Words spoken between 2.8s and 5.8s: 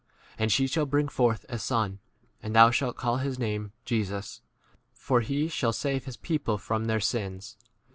call his name Jesus, for he shall